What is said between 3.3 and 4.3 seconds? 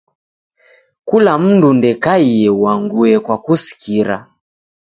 kusikira.